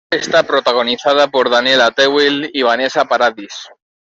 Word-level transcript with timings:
Está 0.09 0.41
protagonizada 0.41 1.27
por 1.27 1.51
Daniel 1.51 1.81
Auteuil 1.81 2.49
y 2.51 2.63
Vanessa 2.63 3.05
Paradis. 3.05 3.67